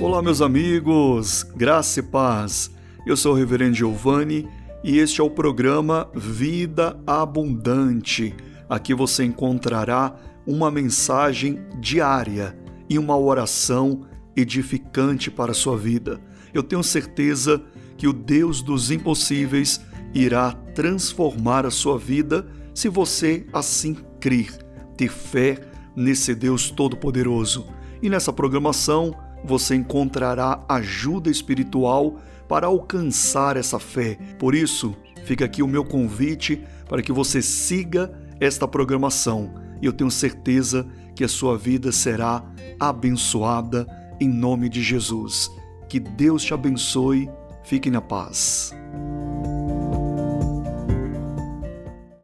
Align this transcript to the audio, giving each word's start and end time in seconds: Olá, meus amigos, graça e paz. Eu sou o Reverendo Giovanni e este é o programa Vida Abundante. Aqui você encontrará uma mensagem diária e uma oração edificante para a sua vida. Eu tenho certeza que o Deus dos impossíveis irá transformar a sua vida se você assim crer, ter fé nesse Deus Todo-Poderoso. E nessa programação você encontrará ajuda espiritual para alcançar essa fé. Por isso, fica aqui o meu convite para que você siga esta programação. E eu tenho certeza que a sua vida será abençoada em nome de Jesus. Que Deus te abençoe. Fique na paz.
Olá, 0.00 0.22
meus 0.22 0.40
amigos, 0.40 1.42
graça 1.42 2.00
e 2.00 2.02
paz. 2.02 2.70
Eu 3.06 3.14
sou 3.18 3.34
o 3.34 3.36
Reverendo 3.36 3.74
Giovanni 3.74 4.48
e 4.82 4.96
este 4.96 5.20
é 5.20 5.24
o 5.24 5.28
programa 5.28 6.08
Vida 6.14 6.98
Abundante. 7.06 8.34
Aqui 8.66 8.94
você 8.94 9.24
encontrará 9.24 10.16
uma 10.46 10.70
mensagem 10.70 11.60
diária 11.78 12.58
e 12.88 12.98
uma 12.98 13.14
oração 13.14 14.00
edificante 14.34 15.30
para 15.30 15.50
a 15.50 15.54
sua 15.54 15.76
vida. 15.76 16.18
Eu 16.54 16.62
tenho 16.62 16.82
certeza 16.82 17.62
que 17.98 18.08
o 18.08 18.12
Deus 18.14 18.62
dos 18.62 18.90
impossíveis 18.90 19.82
irá 20.14 20.52
transformar 20.74 21.66
a 21.66 21.70
sua 21.70 21.98
vida 21.98 22.48
se 22.72 22.88
você 22.88 23.46
assim 23.52 23.98
crer, 24.18 24.50
ter 24.96 25.10
fé 25.10 25.58
nesse 25.94 26.34
Deus 26.34 26.70
Todo-Poderoso. 26.70 27.66
E 28.02 28.08
nessa 28.08 28.32
programação 28.32 29.14
você 29.44 29.74
encontrará 29.74 30.64
ajuda 30.68 31.30
espiritual 31.30 32.16
para 32.48 32.66
alcançar 32.66 33.56
essa 33.56 33.78
fé. 33.78 34.18
Por 34.38 34.54
isso, 34.54 34.96
fica 35.24 35.44
aqui 35.44 35.62
o 35.62 35.68
meu 35.68 35.84
convite 35.84 36.64
para 36.88 37.02
que 37.02 37.12
você 37.12 37.40
siga 37.40 38.12
esta 38.40 38.66
programação. 38.66 39.54
E 39.80 39.86
eu 39.86 39.92
tenho 39.92 40.10
certeza 40.10 40.86
que 41.14 41.24
a 41.24 41.28
sua 41.28 41.56
vida 41.56 41.92
será 41.92 42.44
abençoada 42.78 43.86
em 44.20 44.28
nome 44.28 44.68
de 44.68 44.82
Jesus. 44.82 45.50
Que 45.88 46.00
Deus 46.00 46.42
te 46.42 46.54
abençoe. 46.54 47.28
Fique 47.62 47.90
na 47.90 48.00
paz. 48.00 48.72